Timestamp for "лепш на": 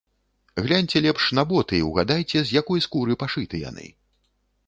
1.05-1.43